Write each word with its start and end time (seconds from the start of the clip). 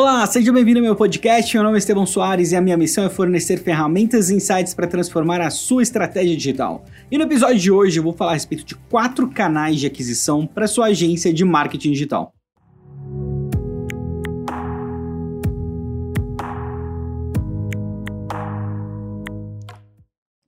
Olá, 0.00 0.24
seja 0.26 0.52
bem-vindo 0.52 0.78
ao 0.78 0.84
meu 0.84 0.94
podcast. 0.94 1.52
Meu 1.52 1.64
nome 1.64 1.74
é 1.74 1.80
Estevão 1.80 2.06
Soares 2.06 2.52
e 2.52 2.56
a 2.56 2.60
minha 2.60 2.76
missão 2.76 3.02
é 3.02 3.10
fornecer 3.10 3.58
ferramentas 3.58 4.30
e 4.30 4.36
insights 4.36 4.72
para 4.72 4.86
transformar 4.86 5.40
a 5.40 5.50
sua 5.50 5.82
estratégia 5.82 6.36
digital. 6.36 6.84
E 7.10 7.18
no 7.18 7.24
episódio 7.24 7.58
de 7.58 7.72
hoje 7.72 7.98
eu 7.98 8.04
vou 8.04 8.12
falar 8.12 8.30
a 8.30 8.34
respeito 8.34 8.64
de 8.64 8.76
quatro 8.76 9.28
canais 9.28 9.80
de 9.80 9.88
aquisição 9.88 10.46
para 10.46 10.68
sua 10.68 10.86
agência 10.86 11.34
de 11.34 11.44
marketing 11.44 11.90
digital. 11.90 12.32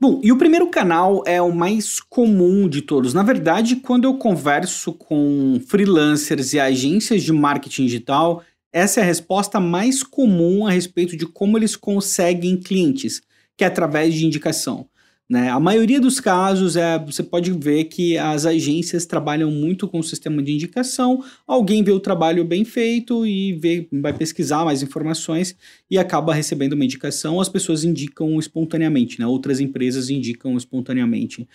Bom, 0.02 0.18
e 0.22 0.32
o 0.32 0.38
primeiro 0.38 0.66
canal 0.68 1.22
é 1.26 1.42
o 1.42 1.52
mais 1.52 2.00
comum 2.00 2.66
de 2.68 2.80
todos. 2.80 3.12
Na 3.12 3.22
verdade, 3.22 3.76
quando 3.76 4.04
eu 4.04 4.14
converso 4.14 4.94
com 4.94 5.60
freelancers 5.66 6.54
e 6.54 6.58
agências 6.58 7.22
de 7.22 7.32
marketing 7.32 7.84
digital, 7.84 8.42
essa 8.72 9.00
é 9.00 9.02
a 9.02 9.06
resposta 9.06 9.58
mais 9.58 10.02
comum 10.02 10.66
a 10.66 10.70
respeito 10.70 11.16
de 11.16 11.26
como 11.26 11.58
eles 11.58 11.76
conseguem 11.76 12.56
clientes, 12.56 13.20
que 13.56 13.64
é 13.64 13.66
através 13.66 14.14
de 14.14 14.24
indicação. 14.24 14.86
Né? 15.30 15.48
A 15.48 15.60
maioria 15.60 16.00
dos 16.00 16.18
casos 16.18 16.74
é 16.74 16.98
você 16.98 17.22
pode 17.22 17.52
ver 17.52 17.84
que 17.84 18.18
as 18.18 18.44
agências 18.44 19.06
trabalham 19.06 19.48
muito 19.48 19.86
com 19.86 20.00
o 20.00 20.02
sistema 20.02 20.42
de 20.42 20.52
indicação. 20.52 21.22
Alguém 21.46 21.84
vê 21.84 21.92
o 21.92 22.00
trabalho 22.00 22.44
bem 22.44 22.64
feito 22.64 23.24
e 23.24 23.52
vê, 23.52 23.88
vai 23.92 24.12
pesquisar 24.12 24.64
mais 24.64 24.82
informações 24.82 25.54
e 25.88 25.96
acaba 25.96 26.34
recebendo 26.34 26.72
uma 26.72 26.84
indicação. 26.84 27.40
As 27.40 27.48
pessoas 27.48 27.84
indicam 27.84 28.40
espontaneamente, 28.40 29.20
né? 29.20 29.26
outras 29.26 29.60
empresas 29.60 30.10
indicam 30.10 30.56
espontaneamente. 30.56 31.48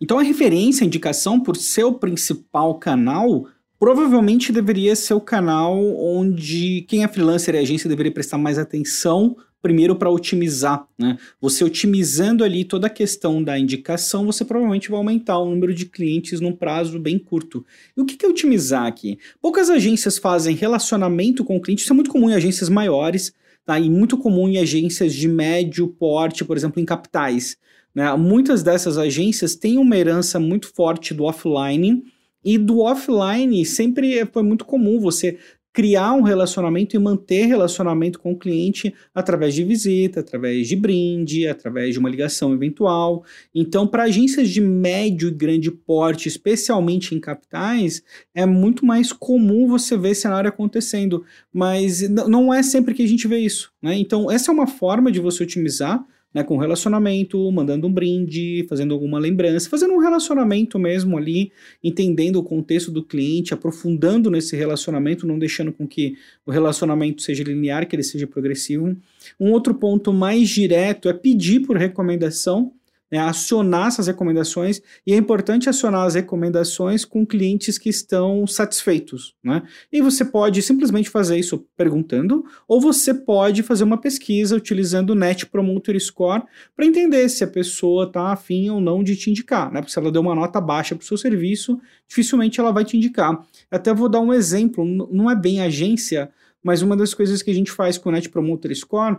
Então 0.00 0.18
a 0.18 0.22
referência, 0.22 0.82
a 0.82 0.86
indicação, 0.86 1.38
por 1.38 1.56
ser 1.56 1.84
o 1.84 1.94
principal 1.94 2.76
canal, 2.80 3.46
provavelmente 3.82 4.52
deveria 4.52 4.94
ser 4.94 5.12
o 5.12 5.20
canal 5.20 5.76
onde 5.98 6.82
quem 6.82 7.02
é 7.02 7.08
freelancer 7.08 7.56
e 7.56 7.58
agência 7.58 7.88
deveria 7.88 8.12
prestar 8.12 8.38
mais 8.38 8.56
atenção 8.56 9.36
primeiro 9.60 9.96
para 9.96 10.08
otimizar, 10.08 10.86
né? 10.96 11.18
Você 11.40 11.64
otimizando 11.64 12.44
ali 12.44 12.64
toda 12.64 12.86
a 12.86 12.90
questão 12.90 13.42
da 13.42 13.58
indicação, 13.58 14.24
você 14.24 14.44
provavelmente 14.44 14.88
vai 14.88 14.98
aumentar 14.98 15.36
o 15.38 15.50
número 15.50 15.74
de 15.74 15.86
clientes 15.86 16.40
num 16.40 16.52
prazo 16.54 16.96
bem 17.00 17.18
curto. 17.18 17.66
E 17.96 18.00
o 18.00 18.04
que 18.04 18.24
é 18.24 18.28
otimizar 18.28 18.86
aqui? 18.86 19.18
Poucas 19.40 19.68
agências 19.68 20.16
fazem 20.16 20.54
relacionamento 20.54 21.44
com 21.44 21.56
o 21.56 21.60
cliente, 21.60 21.82
isso 21.82 21.92
é 21.92 21.96
muito 21.96 22.10
comum 22.10 22.30
em 22.30 22.34
agências 22.34 22.68
maiores, 22.68 23.34
tá? 23.66 23.80
E 23.80 23.90
muito 23.90 24.16
comum 24.16 24.48
em 24.48 24.58
agências 24.58 25.12
de 25.12 25.26
médio 25.26 25.88
porte, 25.88 26.44
por 26.44 26.56
exemplo, 26.56 26.80
em 26.80 26.84
capitais. 26.84 27.56
Né? 27.92 28.14
Muitas 28.14 28.62
dessas 28.62 28.96
agências 28.96 29.56
têm 29.56 29.76
uma 29.76 29.96
herança 29.96 30.38
muito 30.38 30.72
forte 30.72 31.12
do 31.12 31.24
offline, 31.24 32.04
e 32.44 32.58
do 32.58 32.80
offline 32.80 33.64
sempre 33.64 34.26
foi 34.26 34.42
muito 34.42 34.64
comum 34.64 34.98
você 35.00 35.38
criar 35.72 36.12
um 36.12 36.20
relacionamento 36.20 36.94
e 36.94 36.98
manter 36.98 37.46
relacionamento 37.46 38.18
com 38.18 38.32
o 38.32 38.38
cliente 38.38 38.94
através 39.14 39.54
de 39.54 39.64
visita, 39.64 40.20
através 40.20 40.68
de 40.68 40.76
brinde, 40.76 41.48
através 41.48 41.94
de 41.94 41.98
uma 41.98 42.10
ligação 42.10 42.52
eventual. 42.52 43.24
Então, 43.54 43.86
para 43.86 44.02
agências 44.02 44.50
de 44.50 44.60
médio 44.60 45.28
e 45.28 45.32
grande 45.32 45.70
porte, 45.70 46.28
especialmente 46.28 47.14
em 47.14 47.20
capitais, 47.20 48.02
é 48.34 48.44
muito 48.44 48.84
mais 48.84 49.12
comum 49.12 49.66
você 49.66 49.96
ver 49.96 50.10
esse 50.10 50.22
cenário 50.22 50.50
acontecendo, 50.50 51.24
mas 51.50 52.06
não 52.10 52.52
é 52.52 52.62
sempre 52.62 52.92
que 52.92 53.02
a 53.02 53.08
gente 53.08 53.26
vê 53.26 53.38
isso. 53.38 53.72
Né? 53.80 53.96
Então, 53.96 54.30
essa 54.30 54.50
é 54.50 54.54
uma 54.54 54.66
forma 54.66 55.10
de 55.10 55.20
você 55.20 55.42
otimizar 55.42 56.04
né, 56.32 56.42
com 56.42 56.56
relacionamento, 56.56 57.50
mandando 57.52 57.86
um 57.86 57.92
brinde, 57.92 58.64
fazendo 58.68 58.94
alguma 58.94 59.18
lembrança, 59.18 59.68
fazendo 59.68 59.94
um 59.94 59.98
relacionamento 59.98 60.78
mesmo 60.78 61.16
ali, 61.16 61.52
entendendo 61.82 62.36
o 62.36 62.42
contexto 62.42 62.90
do 62.90 63.02
cliente, 63.02 63.52
aprofundando 63.52 64.30
nesse 64.30 64.56
relacionamento, 64.56 65.26
não 65.26 65.38
deixando 65.38 65.72
com 65.72 65.86
que 65.86 66.16
o 66.46 66.50
relacionamento 66.50 67.22
seja 67.22 67.44
linear, 67.44 67.86
que 67.86 67.94
ele 67.94 68.02
seja 68.02 68.26
progressivo. 68.26 68.96
Um 69.38 69.50
outro 69.50 69.74
ponto 69.74 70.12
mais 70.12 70.48
direto 70.48 71.08
é 71.08 71.12
pedir 71.12 71.60
por 71.60 71.76
recomendação, 71.76 72.72
né, 73.12 73.18
acionar 73.18 73.88
essas 73.88 74.06
recomendações, 74.06 74.80
e 75.06 75.12
é 75.12 75.16
importante 75.16 75.68
acionar 75.68 76.06
as 76.06 76.14
recomendações 76.14 77.04
com 77.04 77.26
clientes 77.26 77.76
que 77.76 77.90
estão 77.90 78.46
satisfeitos. 78.46 79.34
Né? 79.44 79.62
E 79.92 80.00
você 80.00 80.24
pode 80.24 80.62
simplesmente 80.62 81.10
fazer 81.10 81.36
isso 81.38 81.66
perguntando, 81.76 82.42
ou 82.66 82.80
você 82.80 83.12
pode 83.12 83.62
fazer 83.62 83.84
uma 83.84 83.98
pesquisa 83.98 84.56
utilizando 84.56 85.10
o 85.10 85.14
Net 85.14 85.44
Promoter 85.44 86.00
Score 86.00 86.42
para 86.74 86.86
entender 86.86 87.28
se 87.28 87.44
a 87.44 87.46
pessoa 87.46 88.04
está 88.04 88.32
afim 88.32 88.70
ou 88.70 88.80
não 88.80 89.04
de 89.04 89.14
te 89.14 89.28
indicar. 89.28 89.70
Né? 89.70 89.80
Porque 89.80 89.92
se 89.92 89.98
ela 89.98 90.10
deu 90.10 90.22
uma 90.22 90.34
nota 90.34 90.58
baixa 90.58 90.94
para 90.96 91.04
o 91.04 91.06
seu 91.06 91.18
serviço, 91.18 91.78
dificilmente 92.08 92.58
ela 92.58 92.72
vai 92.72 92.84
te 92.84 92.96
indicar. 92.96 93.46
Até 93.70 93.92
vou 93.92 94.08
dar 94.08 94.20
um 94.20 94.32
exemplo, 94.32 94.86
não 95.12 95.30
é 95.30 95.36
bem 95.36 95.60
agência, 95.60 96.30
mas 96.62 96.80
uma 96.80 96.96
das 96.96 97.12
coisas 97.12 97.42
que 97.42 97.50
a 97.50 97.54
gente 97.54 97.70
faz 97.70 97.98
com 97.98 98.08
o 98.08 98.12
Net 98.12 98.30
Promoter 98.30 98.74
Score 98.74 99.18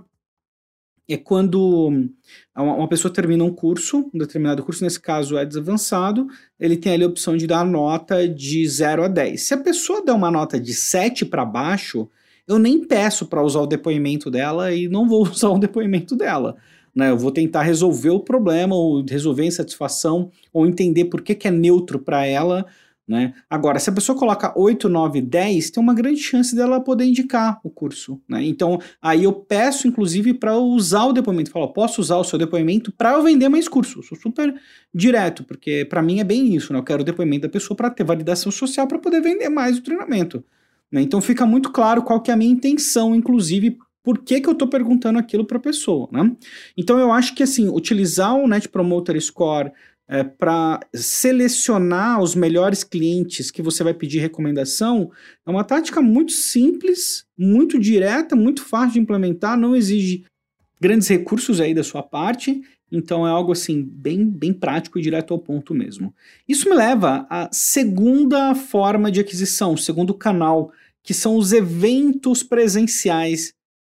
é 1.08 1.18
quando 1.18 1.92
uma 2.56 2.88
pessoa 2.88 3.14
termina 3.14 3.44
um 3.44 3.54
curso, 3.54 4.10
um 4.14 4.18
determinado 4.18 4.64
curso, 4.64 4.84
nesse 4.84 5.00
caso 5.00 5.38
é 5.38 5.46
desavançado, 5.46 6.28
ele 6.60 6.78
tem 6.78 6.94
ali 6.94 7.04
a 7.04 7.08
opção 7.08 7.36
de 7.36 7.46
dar 7.46 7.66
nota 7.66 8.28
de 8.28 8.68
0 8.68 9.04
a 9.04 9.08
10. 9.08 9.42
Se 9.42 9.54
a 9.54 9.58
pessoa 9.58 10.04
der 10.04 10.14
uma 10.14 10.32
nota 10.32 10.60
de 10.60 10.74
7 10.74 11.26
para 11.26 11.44
baixo, 11.44 12.10
eu 12.48 12.58
nem 12.58 12.86
peço 12.86 13.26
para 13.26 13.44
usar 13.44 13.62
o 13.62 13.68
depoimento 13.68 14.32
dela 14.32 14.74
e 14.74 14.88
não 14.88 15.08
vou 15.08 15.24
usar 15.28 15.50
o 15.50 15.60
depoimento 15.60 16.16
dela. 16.16 16.56
Né? 16.96 17.10
Eu 17.10 17.18
vou 17.18 17.32
tentar 17.32 17.64
resolver 17.64 18.12
o 18.12 18.20
problema, 18.20 18.76
ou 18.76 19.04
resolver 19.04 19.44
a 19.44 19.48
insatisfação, 19.48 20.32
ou 20.54 20.66
entender 20.66 21.06
por 21.06 21.22
que, 21.22 21.36
que 21.36 21.48
é 21.48 21.52
neutro 21.52 22.00
para 22.00 22.26
ela, 22.26 22.66
né? 23.08 23.34
Agora, 23.50 23.80
se 23.80 23.90
a 23.90 23.94
pessoa 23.94 24.18
coloca 24.18 24.54
8, 24.58 24.88
9, 24.88 25.22
10, 25.22 25.72
tem 25.72 25.84
uma 25.84 25.94
grande 25.94 26.22
chance 26.22 26.56
dela 26.56 26.80
poder 26.80 27.04
indicar 27.04 27.60
o 27.62 27.70
curso. 27.70 28.22
Né? 28.28 28.46
Então, 28.46 28.80
aí 29.02 29.26
eu 29.26 29.34
peço, 29.34 29.88
inclusive, 29.88 30.34
para 30.34 30.58
usar 30.58 31.06
o 31.06 31.14
depoimento. 31.14 31.52
Falo, 31.52 31.68
posso 31.74 32.00
usar 32.00 32.18
o 32.18 32.24
seu 32.24 32.40
depoimento 32.40 32.94
para 32.94 33.14
eu 33.14 33.24
vender 33.24 33.50
mais 33.50 33.68
cursos. 33.68 34.08
Sou 34.08 34.18
super 34.18 34.56
direto, 34.94 35.44
porque 35.44 35.86
para 35.86 36.02
mim 36.02 36.20
é 36.20 36.24
bem 36.24 36.56
isso. 36.56 36.72
Né? 36.72 36.80
Eu 36.80 36.84
quero 36.84 37.02
o 37.02 37.06
depoimento 37.06 37.42
da 37.42 37.50
pessoa 37.50 37.76
para 37.76 37.90
ter 37.90 38.06
validação 38.06 38.52
social 38.52 38.88
para 38.88 39.00
poder 39.00 39.22
vender 39.22 39.50
mais 39.50 39.78
o 39.78 39.84
treinamento. 39.84 40.44
Né? 40.90 41.02
Então, 41.02 41.20
fica 41.20 41.46
muito 41.46 41.72
claro 41.72 42.04
qual 42.04 42.22
que 42.22 42.32
é 42.32 42.34
a 42.34 42.38
minha 42.38 42.52
intenção, 42.52 43.14
inclusive, 43.14 43.78
por 44.02 44.20
que, 44.20 44.40
que 44.40 44.48
eu 44.48 44.54
estou 44.54 44.68
perguntando 44.68 45.20
aquilo 45.20 45.44
para 45.44 45.58
a 45.58 45.62
pessoa. 45.62 46.08
Né? 46.10 46.32
Então, 46.78 46.98
eu 47.00 47.12
acho 47.12 47.36
que, 47.36 47.44
assim, 47.44 47.68
utilizar 47.68 48.34
o 48.34 48.48
Net 48.48 48.70
Promoter 48.70 49.20
Score 49.22 49.72
é, 50.08 50.24
para 50.24 50.80
selecionar 50.94 52.22
os 52.22 52.36
melhores 52.36 52.84
clientes 52.84 53.50
que 53.50 53.62
você 53.62 53.84
vai 53.84 53.94
pedir 53.94 54.20
recomendação, 54.20 55.12
é 55.46 55.50
uma 55.50 55.64
tática 55.64 56.02
muito 56.02 56.32
simples, 56.32 57.26
muito 57.38 57.80
direta, 57.80 58.36
muito 58.36 58.64
fácil 58.64 58.94
de 58.94 59.00
implementar, 59.00 59.58
não 59.58 59.76
exige 59.76 60.26
grandes 60.80 61.08
recursos 61.08 61.62
aí 61.62 61.74
da 61.74 61.84
sua 61.84 62.04
parte, 62.04 62.62
então 62.92 63.26
é 63.26 63.30
algo 63.32 63.52
assim 63.52 63.82
bem, 63.82 64.24
bem 64.24 64.54
prático 64.54 65.00
e 65.00 65.02
direto 65.02 65.34
ao 65.34 65.40
ponto 65.40 65.74
mesmo. 65.74 66.14
Isso 66.48 66.70
me 66.70 66.76
leva 66.76 67.26
à 67.30 67.50
segunda 67.52 68.54
forma 68.54 69.12
de 69.12 69.20
aquisição, 69.20 69.76
segundo 69.76 70.14
canal, 70.14 70.72
que 71.02 71.14
são 71.14 71.36
os 71.36 71.54
eventos 71.54 72.44
presenciais 72.44 73.54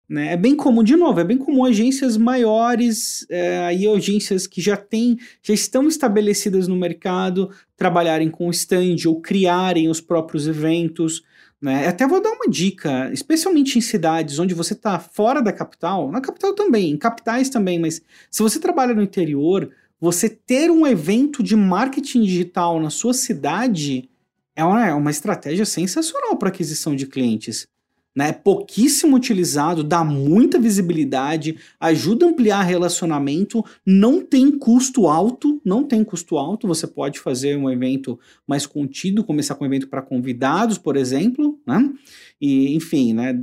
né? 0.09 0.34
É 0.34 0.38
bem 0.38 0.56
comum, 0.56 0.84
de 0.84 0.95
novo, 0.95 1.19
é 1.19 1.23
bem 1.23 1.38
comum 1.38 1.66
agências 1.66 2.16
maiores, 2.16 3.25
é, 3.29 3.59
aí 3.59 3.85
agências 3.88 4.47
que 4.47 4.62
já 4.62 4.78
têm, 4.78 5.18
já 5.44 5.53
estão 5.53 5.88
estabelecidas 5.88 6.68
no 6.68 6.78
mercado, 6.78 7.50
trabalharem 7.75 8.29
com 8.29 8.50
stand 8.50 8.95
ou 9.06 9.19
criarem 9.19 9.90
os 9.90 10.00
próprios 10.00 10.47
eventos. 10.47 11.23
Né? 11.62 11.88
Até 11.88 12.07
vou 12.07 12.22
dar 12.22 12.31
uma 12.31 12.50
dica, 12.50 13.12
especialmente 13.12 13.78
em 13.78 13.81
cidades 13.81 14.40
onde 14.40 14.53
você 14.53 14.73
está 14.73 14.97
fora 14.97 15.41
da 15.41 15.51
capital, 15.51 16.09
na 16.09 16.22
capital 16.22 16.53
também, 16.53 16.91
em 16.91 16.97
capitais 16.97 17.50
também, 17.50 17.78
mas 17.78 18.01
se 18.31 18.41
você 18.41 18.59
trabalha 18.59 18.94
no 18.94 19.01
interior, 19.01 19.69
você 20.00 20.29
ter 20.29 20.72
um 20.72 20.88
evento 20.88 21.44
de 21.44 21.56
marketing 21.56 22.22
digital 22.22 22.80
na 22.80 22.89
sua 22.89 23.13
cidade 23.13 24.10
é 24.56 24.63
uma, 24.63 24.88
é 24.88 24.94
uma 24.94 25.12
estratégia 25.12 25.65
sensacional 25.65 26.38
para 26.38 26.50
aquisição 26.50 26.95
de 26.95 27.07
clientes 27.07 27.68
né? 28.17 28.29
É 28.29 28.33
pouquíssimo 28.33 29.15
utilizado, 29.15 29.83
dá 29.83 30.03
muita 30.03 30.59
visibilidade, 30.59 31.55
ajuda 31.79 32.25
a 32.25 32.29
ampliar 32.29 32.63
relacionamento, 32.63 33.63
não 33.85 34.25
tem 34.25 34.57
custo 34.57 35.07
alto, 35.07 35.61
não 35.63 35.83
tem 35.83 36.03
custo 36.03 36.35
alto. 36.35 36.67
Você 36.67 36.87
pode 36.87 37.19
fazer 37.19 37.55
um 37.55 37.69
evento 37.69 38.19
mais 38.47 38.65
contido, 38.65 39.23
começar 39.23 39.53
com 39.53 39.65
um 39.65 39.67
evento 39.67 39.87
para 39.87 40.01
convidados, 40.01 40.79
por 40.79 40.97
exemplo, 40.97 41.59
né? 41.63 41.93
E, 42.41 42.75
enfim, 42.75 43.13
né? 43.13 43.39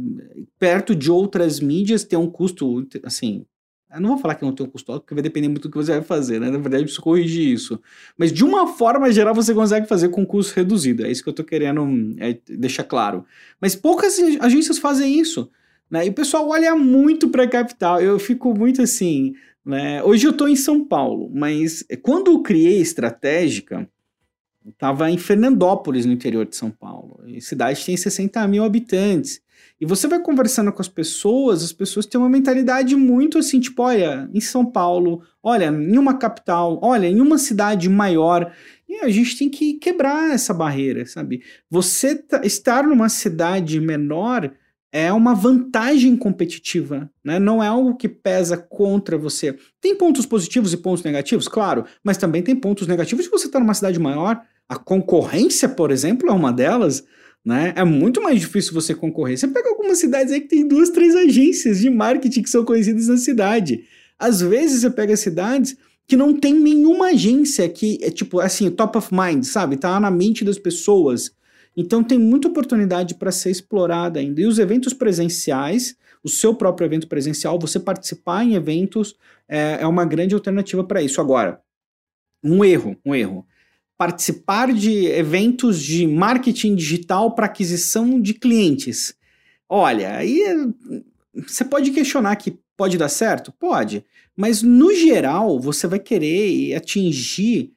Perto 0.59 0.93
de 0.93 1.09
outras 1.09 1.61
mídias 1.61 2.03
tem 2.03 2.19
um 2.19 2.29
custo, 2.29 2.85
assim, 3.05 3.47
eu 3.95 4.01
não 4.01 4.11
vou 4.11 4.19
falar 4.19 4.35
que 4.35 4.45
não 4.45 4.53
tem 4.53 4.67
um 4.67 4.71
custo 4.71 4.91
alto, 4.91 5.03
porque 5.03 5.15
vai 5.15 5.23
depender 5.23 5.49
muito 5.49 5.69
do 5.69 5.71
que 5.71 5.77
você 5.77 5.93
vai 5.93 6.03
fazer, 6.03 6.41
né? 6.41 6.51
Na 6.51 6.59
verdade, 6.59 6.83
eu 6.83 6.85
preciso 6.85 7.03
corrigir 7.03 7.53
isso. 7.53 7.81
Mas 8.19 8.33
de 8.33 8.45
uma 8.45 8.67
forma 8.67 9.11
geral, 9.13 9.35
você 9.35 9.55
consegue 9.55 9.87
fazer 9.87 10.09
com 10.09 10.27
custo 10.27 10.55
reduzido. 10.57 11.07
É 11.07 11.11
isso 11.11 11.23
que 11.23 11.29
eu 11.29 11.33
estou 11.33 11.45
querendo 11.45 11.87
é, 12.19 12.39
deixar 12.49 12.85
claro. 12.85 13.25
Mas 13.61 13.77
poucas 13.77 14.19
agências 14.41 14.79
fazem 14.79 15.19
isso. 15.19 15.51
Né? 15.91 16.07
E 16.07 16.11
o 16.11 16.13
pessoal 16.13 16.49
olha 16.49 16.75
muito 16.75 17.29
para 17.29 17.45
a 17.45 17.49
capital. 17.49 18.01
Eu 18.01 18.19
fico 18.19 18.53
muito 18.53 18.83
assim. 18.83 19.35
Né? 19.65 20.03
Hoje 20.03 20.27
eu 20.27 20.33
estou 20.33 20.49
em 20.49 20.57
São 20.57 20.85
Paulo, 20.85 21.31
mas 21.33 21.85
quando 22.03 22.31
eu 22.31 22.43
criei 22.43 22.81
Estratégica, 22.81 23.89
estava 24.69 25.11
em 25.11 25.19
Fernandópolis, 25.19 26.05
no 26.05 26.13
interior 26.13 26.47
de 26.47 26.57
São 26.57 26.71
Paulo. 26.71 27.21
E 27.27 27.41
cidade 27.41 27.85
tem 27.85 27.97
60 27.97 28.47
mil 28.49 28.65
habitantes. 28.65 29.41
E 29.81 29.87
você 29.87 30.07
vai 30.07 30.21
conversando 30.21 30.73
com 30.73 30.81
as 30.81 30.89
pessoas, 30.89 31.63
as 31.63 31.73
pessoas 31.73 32.07
têm 32.07 32.21
uma 32.21 32.29
mentalidade 32.29 32.95
muito 32.95 33.39
assim, 33.39 33.61
tipo, 33.61 33.83
olha, 33.83 34.29
em 34.33 34.41
São 34.41 34.65
Paulo, 34.65 35.23
olha, 35.43 35.67
em 35.67 35.99
uma 35.99 36.15
capital, 36.15 36.79
olha, 36.83 37.07
em 37.07 37.21
uma 37.21 37.39
cidade 37.39 37.89
maior. 37.89 38.53
E 38.89 38.97
a 38.97 39.09
gente 39.09 39.37
tem 39.37 39.49
que 39.49 39.75
quebrar 39.75 40.33
essa 40.33 40.55
barreira, 40.55 41.05
sabe? 41.07 41.43
Você 41.71 42.25
estar 42.43 42.85
numa 42.85 43.09
cidade 43.09 43.81
menor 43.81 44.51
é 44.93 45.13
uma 45.13 45.35
vantagem 45.35 46.17
competitiva, 46.17 47.11
né? 47.25 47.41
Não 47.41 47.61
é 47.61 47.67
algo 47.67 47.97
que 47.97 48.09
pesa 48.09 48.57
contra 48.57 49.19
você. 49.19 49.59
Tem 49.81 49.97
pontos 49.97 50.25
positivos 50.25 50.73
e 50.73 50.77
pontos 50.77 51.03
negativos, 51.03 51.49
claro, 51.49 51.85
mas 52.05 52.17
também 52.17 52.43
tem 52.43 52.55
pontos 52.55 52.87
negativos 52.87 53.25
se 53.25 53.31
você 53.31 53.47
está 53.47 53.59
numa 53.59 53.75
cidade 53.75 53.99
maior. 53.99 54.41
A 54.69 54.77
concorrência, 54.77 55.69
por 55.69 55.91
exemplo, 55.91 56.31
é 56.31 56.33
uma 56.33 56.53
delas. 56.53 57.05
Né? 57.45 57.75
É 57.77 57.85
muito 57.85 58.23
mais 58.23 58.41
difícil 58.41 58.73
você 58.73 58.95
concorrer. 58.95 59.37
Você 59.37 59.47
pega 59.47 59.69
algumas 59.69 59.99
cidades 59.99 60.33
aí 60.33 60.41
que 60.41 60.49
tem 60.49 60.67
duas, 60.67 60.89
três 60.89 61.15
agências 61.15 61.79
de 61.81 61.91
marketing 61.91 62.43
que 62.43 62.49
são 62.49 62.65
conhecidas 62.65 63.09
na 63.09 63.19
cidade. 63.19 63.85
Às 64.19 64.41
vezes 64.41 64.81
você 64.81 64.91
pega 64.91 65.15
cidades 65.17 65.77
que 66.07 66.17
não 66.17 66.39
tem 66.39 66.55
nenhuma 66.55 67.09
agência 67.09 67.69
que 67.69 67.99
é 68.03 68.11
tipo 68.11 68.41
assim, 68.41 68.71
top 68.71 68.97
of 68.97 69.09
mind, 69.13 69.45
sabe? 69.45 69.77
Tá 69.77 70.01
na 70.01 70.11
mente 70.11 70.45
das 70.45 70.59
pessoas. 70.59 71.33
Então 71.77 72.03
tem 72.03 72.19
muita 72.19 72.49
oportunidade 72.49 73.15
para 73.15 73.31
ser 73.31 73.51
explorada 73.51 74.21
ainda. 74.21 74.41
E 74.41 74.47
os 74.47 74.59
eventos 74.59 74.95
presenciais, 74.95 75.97
o 76.23 76.29
seu 76.29 76.55
próprio 76.55 76.87
evento 76.87 77.09
presencial, 77.09 77.59
você 77.59 77.79
participar 77.79 78.45
em 78.45 78.55
eventos 78.55 79.17
é, 79.47 79.79
é 79.81 79.87
uma 79.87 80.07
grande 80.07 80.35
alternativa 80.35 80.83
para 80.83 81.03
isso. 81.03 81.21
Agora, 81.21 81.61
um 82.43 82.65
erro, 82.65 82.97
um 83.05 83.15
erro 83.15 83.47
participar 83.97 84.73
de 84.73 85.07
eventos 85.07 85.81
de 85.81 86.07
marketing 86.07 86.75
digital 86.75 87.35
para 87.35 87.47
aquisição 87.47 88.21
de 88.21 88.35
clientes. 88.35 89.15
Olha, 89.69 90.17
aí 90.17 90.43
você 91.47 91.65
pode 91.65 91.91
questionar 91.91 92.37
que 92.37 92.59
pode 92.77 92.99
dar 92.99 93.09
certo? 93.09 93.53
Pode. 93.53 94.05
Mas 94.37 94.63
no 94.63 94.93
geral, 94.95 95.61
você 95.61 95.87
vai 95.87 95.99
querer 95.99 96.75
atingir 96.75 97.73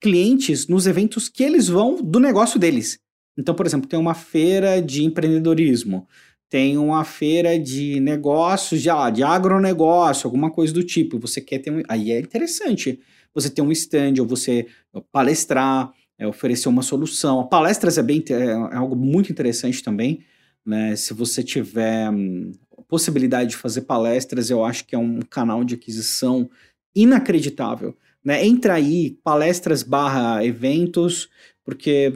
clientes 0.00 0.66
nos 0.66 0.86
eventos 0.86 1.28
que 1.28 1.42
eles 1.42 1.68
vão 1.68 2.02
do 2.02 2.20
negócio 2.20 2.58
deles. 2.58 2.98
Então, 3.38 3.54
por 3.54 3.66
exemplo, 3.66 3.88
tem 3.88 3.98
uma 3.98 4.14
feira 4.14 4.82
de 4.82 5.04
empreendedorismo, 5.04 6.06
tem 6.50 6.76
uma 6.76 7.02
feira 7.02 7.58
de 7.58 7.98
negócios, 8.00 8.82
de, 8.82 8.90
ah, 8.90 9.08
de 9.08 9.22
agronegócio, 9.22 10.26
alguma 10.26 10.50
coisa 10.50 10.72
do 10.74 10.84
tipo. 10.84 11.18
Você 11.18 11.40
quer 11.40 11.60
ter 11.60 11.70
um. 11.70 11.82
Aí 11.88 12.10
é 12.12 12.20
interessante 12.20 13.00
você 13.34 13.50
ter 13.50 13.62
um 13.62 13.72
stand 13.72 14.14
ou 14.20 14.26
você 14.26 14.66
palestrar, 15.10 15.92
é, 16.18 16.26
oferecer 16.26 16.68
uma 16.68 16.82
solução. 16.82 17.46
Palestras 17.48 17.98
é, 17.98 18.02
bem, 18.02 18.22
é, 18.30 18.34
é 18.34 18.76
algo 18.76 18.94
muito 18.94 19.32
interessante 19.32 19.82
também. 19.82 20.24
Né? 20.64 20.94
Se 20.96 21.12
você 21.12 21.42
tiver 21.42 22.10
hum, 22.10 22.52
possibilidade 22.88 23.50
de 23.50 23.56
fazer 23.56 23.82
palestras, 23.82 24.50
eu 24.50 24.64
acho 24.64 24.84
que 24.84 24.94
é 24.94 24.98
um 24.98 25.20
canal 25.20 25.64
de 25.64 25.74
aquisição 25.74 26.48
inacreditável. 26.94 27.96
Né? 28.24 28.44
Entra 28.46 28.74
aí, 28.74 29.18
palestras 29.24 29.82
barra 29.82 30.44
eventos, 30.44 31.28
porque 31.64 32.12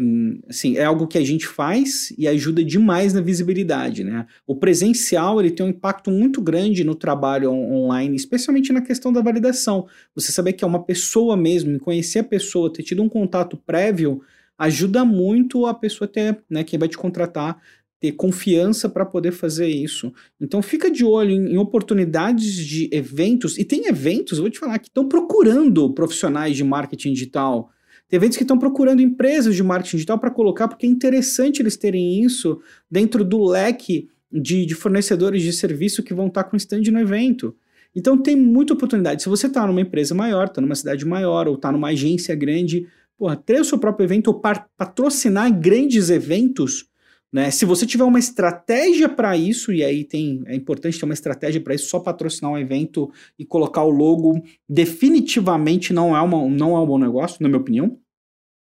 assim, 0.48 0.76
é 0.76 0.84
algo 0.84 1.06
que 1.06 1.18
a 1.18 1.24
gente 1.24 1.46
faz 1.46 2.12
e 2.18 2.26
ajuda 2.26 2.64
demais 2.64 3.12
na 3.12 3.20
visibilidade, 3.20 4.02
né? 4.02 4.26
O 4.46 4.56
presencial, 4.56 5.40
ele 5.40 5.50
tem 5.50 5.64
um 5.64 5.68
impacto 5.68 6.10
muito 6.10 6.40
grande 6.40 6.82
no 6.82 6.94
trabalho 6.94 7.50
on 7.50 7.72
online, 7.72 8.16
especialmente 8.16 8.72
na 8.72 8.80
questão 8.80 9.12
da 9.12 9.20
validação. 9.20 9.86
Você 10.14 10.32
saber 10.32 10.54
que 10.54 10.64
é 10.64 10.66
uma 10.66 10.82
pessoa 10.82 11.36
mesmo, 11.36 11.78
conhecer 11.78 12.20
a 12.20 12.24
pessoa, 12.24 12.72
ter 12.72 12.82
tido 12.82 13.02
um 13.02 13.08
contato 13.08 13.56
prévio, 13.56 14.20
ajuda 14.58 15.04
muito 15.04 15.66
a 15.66 15.74
pessoa 15.74 16.08
ter, 16.08 16.42
né, 16.50 16.64
quem 16.64 16.78
vai 16.78 16.88
te 16.88 16.96
contratar, 16.96 17.60
ter 18.00 18.12
confiança 18.12 18.88
para 18.88 19.06
poder 19.06 19.32
fazer 19.32 19.68
isso. 19.68 20.12
Então 20.40 20.60
fica 20.60 20.90
de 20.90 21.04
olho 21.04 21.30
em, 21.30 21.52
em, 21.52 21.58
oportunidades 21.58 22.54
de 22.54 22.88
eventos, 22.92 23.58
e 23.58 23.64
tem 23.64 23.86
eventos, 23.86 24.38
vou 24.38 24.50
te 24.50 24.58
falar, 24.58 24.78
que 24.78 24.88
estão 24.88 25.08
procurando 25.08 25.92
profissionais 25.94 26.56
de 26.56 26.64
marketing 26.64 27.12
digital, 27.12 27.70
tem 28.08 28.16
eventos 28.18 28.36
que 28.36 28.44
estão 28.44 28.58
procurando 28.58 29.02
empresas 29.02 29.54
de 29.54 29.62
marketing 29.62 29.96
digital 29.96 30.18
para 30.18 30.30
colocar, 30.30 30.68
porque 30.68 30.86
é 30.86 30.88
interessante 30.88 31.60
eles 31.60 31.76
terem 31.76 32.22
isso 32.22 32.60
dentro 32.90 33.24
do 33.24 33.44
leque 33.44 34.08
de, 34.30 34.64
de 34.64 34.74
fornecedores 34.74 35.42
de 35.42 35.52
serviço 35.52 36.02
que 36.02 36.14
vão 36.14 36.28
estar 36.28 36.44
tá 36.44 36.50
com 36.50 36.56
stand 36.56 36.82
no 36.90 37.00
evento. 37.00 37.54
Então 37.94 38.16
tem 38.16 38.36
muita 38.36 38.74
oportunidade. 38.74 39.22
Se 39.22 39.28
você 39.28 39.46
está 39.46 39.66
numa 39.66 39.80
empresa 39.80 40.14
maior, 40.14 40.46
está 40.46 40.60
numa 40.60 40.74
cidade 40.74 41.04
maior, 41.06 41.48
ou 41.48 41.54
está 41.54 41.72
numa 41.72 41.88
agência 41.88 42.34
grande, 42.34 42.86
porra, 43.16 43.36
ter 43.36 43.60
o 43.60 43.64
seu 43.64 43.78
próprio 43.78 44.04
evento 44.04 44.28
ou 44.28 44.40
patrocinar 44.76 45.50
grandes 45.58 46.10
eventos, 46.10 46.86
né? 47.32 47.50
Se 47.50 47.64
você 47.64 47.86
tiver 47.86 48.04
uma 48.04 48.18
estratégia 48.18 49.08
para 49.08 49.36
isso, 49.36 49.72
e 49.72 49.84
aí 49.84 50.04
tem, 50.04 50.42
é 50.46 50.54
importante 50.54 50.98
ter 50.98 51.04
uma 51.04 51.14
estratégia 51.14 51.60
para 51.60 51.74
isso, 51.74 51.88
só 51.88 51.98
patrocinar 52.00 52.52
um 52.52 52.58
evento 52.58 53.10
e 53.38 53.44
colocar 53.44 53.82
o 53.82 53.90
logo, 53.90 54.42
definitivamente 54.68 55.92
não 55.92 56.16
é, 56.16 56.20
uma, 56.20 56.48
não 56.48 56.76
é 56.76 56.80
um 56.80 56.86
bom 56.86 56.98
negócio, 56.98 57.38
na 57.40 57.48
minha 57.48 57.60
opinião. 57.60 57.98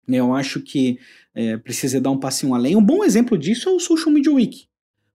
Eu 0.09 0.35
acho 0.35 0.61
que 0.61 0.99
é, 1.35 1.57
precisa 1.57 2.01
dar 2.01 2.11
um 2.11 2.19
passinho 2.19 2.55
além. 2.55 2.77
Um 2.77 2.85
bom 2.85 3.05
exemplo 3.05 3.39
disso 3.39 3.69
é 3.69 3.73
o 3.73 3.81
Social 3.81 4.12
Media 4.12 4.33
Week, 4.33 4.67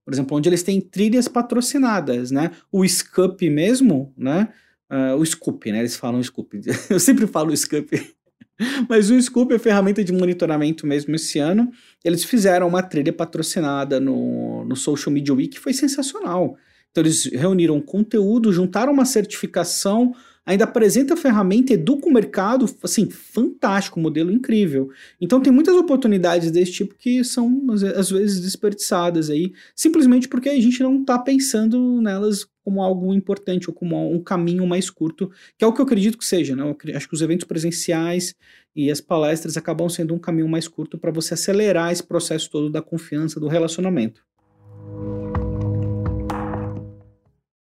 por 0.03 0.13
exemplo, 0.13 0.37
onde 0.37 0.49
eles 0.49 0.63
têm 0.63 0.79
trilhas 0.79 1.27
patrocinadas, 1.27 2.31
né? 2.31 2.51
O 2.71 2.87
Scoop 2.87 3.49
mesmo, 3.49 4.13
né? 4.17 4.49
Uh, 4.89 5.15
o 5.19 5.25
Scoop, 5.25 5.71
né? 5.71 5.79
Eles 5.79 5.95
falam 5.95 6.21
Scoop. 6.21 6.61
Eu 6.89 6.99
sempre 6.99 7.25
falo 7.25 7.55
Scoop. 7.55 8.14
Mas 8.89 9.09
o 9.09 9.21
Scoop 9.21 9.53
é 9.53 9.59
ferramenta 9.59 10.03
de 10.03 10.13
monitoramento 10.13 10.87
mesmo 10.87 11.15
esse 11.15 11.39
ano. 11.39 11.71
Eles 12.03 12.23
fizeram 12.23 12.67
uma 12.67 12.81
trilha 12.81 13.11
patrocinada 13.11 13.99
no, 13.99 14.65
no 14.65 14.75
Social 14.75 15.13
Media 15.13 15.33
Week 15.33 15.59
foi 15.59 15.73
sensacional. 15.73 16.57
Então 16.91 17.03
eles 17.03 17.25
reuniram 17.25 17.81
conteúdo, 17.81 18.53
juntaram 18.53 18.93
uma 18.93 19.05
certificação 19.05 20.13
ainda 20.45 20.65
apresenta 20.65 21.15
a 21.15 21.17
ferramenta, 21.17 21.73
educa 21.73 22.07
o 22.07 22.13
mercado, 22.13 22.65
assim, 22.83 23.09
fantástico, 23.09 23.99
modelo 23.99 24.31
incrível. 24.31 24.89
Então 25.19 25.41
tem 25.41 25.51
muitas 25.51 25.75
oportunidades 25.75 26.51
desse 26.51 26.71
tipo 26.71 26.95
que 26.95 27.23
são, 27.23 27.65
às 27.95 28.11
vezes, 28.11 28.41
desperdiçadas 28.41 29.29
aí, 29.29 29.53
simplesmente 29.75 30.27
porque 30.27 30.49
a 30.49 30.61
gente 30.61 30.81
não 30.83 31.01
está 31.01 31.17
pensando 31.17 32.01
nelas 32.01 32.45
como 32.63 32.81
algo 32.81 33.13
importante 33.13 33.69
ou 33.69 33.73
como 33.73 34.11
um 34.11 34.21
caminho 34.21 34.65
mais 34.65 34.89
curto, 34.89 35.31
que 35.57 35.63
é 35.63 35.67
o 35.67 35.73
que 35.73 35.79
eu 35.79 35.85
acredito 35.85 36.17
que 36.17 36.25
seja, 36.25 36.55
né? 36.55 36.63
Eu 36.63 36.95
acho 36.95 37.07
que 37.07 37.13
os 37.13 37.21
eventos 37.21 37.45
presenciais 37.45 38.35
e 38.75 38.89
as 38.89 38.99
palestras 38.99 39.55
acabam 39.55 39.87
sendo 39.87 40.13
um 40.13 40.19
caminho 40.19 40.49
mais 40.49 40.67
curto 40.67 40.97
para 40.97 41.11
você 41.11 41.35
acelerar 41.35 41.91
esse 41.91 42.03
processo 42.03 42.49
todo 42.49 42.69
da 42.69 42.81
confiança, 42.81 43.39
do 43.39 43.47
relacionamento. 43.47 44.21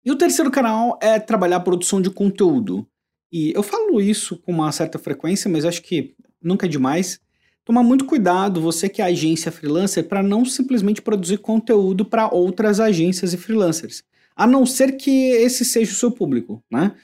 E 0.07 0.11
o 0.13 0.15
terceiro 0.15 0.53
canal 0.53 0.97
é 1.03 1.19
trabalhar 1.19 1.57
a 1.57 1.61
produção 1.61 2.01
de 2.01 2.09
conteúdo. 2.11 2.87
E 3.33 3.53
eu 3.57 3.63
falo 3.65 4.01
isso 4.01 4.37
com 4.37 4.53
uma 4.53 4.71
certa 4.71 5.01
frequência, 5.01 5.51
mas 5.51 5.65
acho 5.65 5.83
que 5.83 6.15
nunca 6.41 6.65
é 6.65 6.69
demais. 6.69 7.19
Tomar 7.65 7.83
muito 7.83 8.05
cuidado, 8.05 8.61
você 8.61 8.89
que 8.89 9.03
é 9.03 9.05
agência 9.05 9.51
freelancer, 9.51 10.05
para 10.05 10.23
não 10.23 10.45
simplesmente 10.45 11.03
produzir 11.03 11.39
conteúdo 11.39 12.05
para 12.05 12.33
outras 12.33 12.79
agências 12.79 13.33
e 13.33 13.37
freelancers. 13.37 14.05
A 14.37 14.47
não 14.47 14.65
ser 14.65 14.93
que 14.93 15.11
esse 15.11 15.65
seja 15.65 15.91
o 15.91 15.97
seu 15.97 16.13
público, 16.13 16.63
né? 16.71 16.95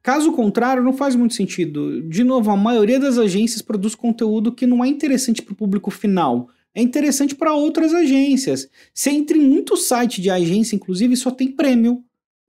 Caso 0.00 0.30
contrário, 0.30 0.84
não 0.84 0.92
faz 0.92 1.16
muito 1.16 1.34
sentido. 1.34 2.02
De 2.02 2.22
novo, 2.22 2.52
a 2.52 2.56
maioria 2.56 3.00
das 3.00 3.18
agências 3.18 3.62
produz 3.62 3.96
conteúdo 3.96 4.52
que 4.52 4.64
não 4.64 4.84
é 4.84 4.86
interessante 4.86 5.42
para 5.42 5.54
o 5.54 5.56
público 5.56 5.90
final. 5.90 6.48
É 6.72 6.80
interessante 6.80 7.34
para 7.34 7.52
outras 7.52 7.92
agências. 7.92 8.68
Você 8.92 9.10
entra 9.10 9.36
em 9.36 9.40
muito 9.40 9.76
site 9.76 10.22
de 10.22 10.30
agência, 10.30 10.76
inclusive, 10.76 11.16
só 11.16 11.32
tem 11.32 11.50
prêmio. 11.50 12.04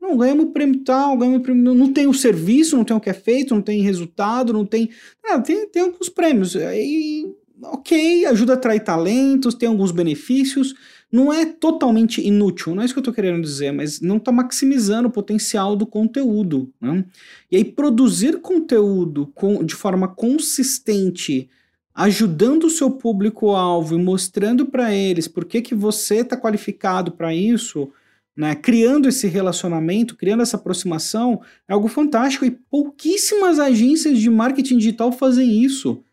Não, 0.05 0.15
ganhamos 0.17 0.51
prêmio 0.53 0.83
tal, 0.83 1.17
ganhamos 1.17 1.41
prêmio. 1.41 1.73
Não 1.73 1.91
tem 1.91 2.05
o 2.05 2.13
serviço, 2.13 2.77
não 2.77 2.83
tem 2.83 2.95
o 2.95 2.99
que 2.99 3.09
é 3.09 3.13
feito, 3.13 3.55
não 3.55 3.61
tem 3.61 3.81
resultado, 3.81 4.53
não 4.53 4.63
tem. 4.63 4.91
Não, 5.23 5.41
tem, 5.41 5.67
tem 5.67 5.81
alguns 5.81 6.09
prêmios. 6.09 6.53
E, 6.53 7.25
ok, 7.63 8.25
ajuda 8.27 8.53
a 8.53 8.55
atrair 8.55 8.83
talentos, 8.83 9.55
tem 9.55 9.67
alguns 9.67 9.91
benefícios. 9.91 10.75
Não 11.11 11.33
é 11.33 11.45
totalmente 11.45 12.21
inútil, 12.21 12.75
não 12.75 12.83
é 12.83 12.85
isso 12.85 12.93
que 12.93 12.99
eu 12.99 13.01
estou 13.01 13.13
querendo 13.13 13.41
dizer, 13.41 13.71
mas 13.71 13.99
não 13.99 14.17
está 14.17 14.31
maximizando 14.31 15.07
o 15.07 15.11
potencial 15.11 15.75
do 15.75 15.87
conteúdo. 15.87 16.71
Né? 16.79 17.03
E 17.51 17.57
aí, 17.57 17.65
produzir 17.65 18.41
conteúdo 18.41 19.31
com, 19.33 19.63
de 19.63 19.73
forma 19.73 20.07
consistente, 20.07 21.49
ajudando 21.95 22.65
o 22.65 22.69
seu 22.69 22.91
público-alvo 22.91 23.95
e 23.95 24.01
mostrando 24.01 24.67
para 24.67 24.93
eles 24.93 25.27
por 25.27 25.45
que, 25.45 25.61
que 25.61 25.73
você 25.73 26.17
está 26.17 26.37
qualificado 26.37 27.11
para 27.11 27.33
isso 27.33 27.89
né, 28.35 28.53
criando 28.55 29.07
esse 29.07 29.27
relacionamento, 29.27 30.15
criando 30.15 30.43
essa 30.43 30.57
aproximação, 30.57 31.41
é 31.67 31.73
algo 31.73 31.87
fantástico 31.87 32.45
e 32.45 32.51
pouquíssimas 32.51 33.59
agências 33.59 34.19
de 34.19 34.29
marketing 34.29 34.77
digital 34.77 35.11
fazem 35.11 35.63
isso. 35.63 36.03